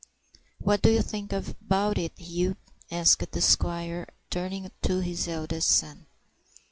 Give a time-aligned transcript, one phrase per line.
[0.57, 2.55] "What do you think about it, Hugh?"
[2.89, 6.07] asked the squire, turning to his eldest son.